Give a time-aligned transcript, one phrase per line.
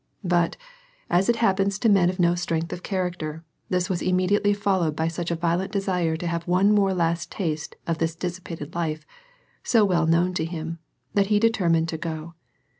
[0.23, 0.57] But,
[1.11, 5.07] as it happens to men of no strength of character, this was immediately followed by
[5.07, 9.05] such a violent desire to have one more last taste of this dissipated life,
[9.63, 10.79] so well known to him,
[11.13, 12.33] that he determined to go.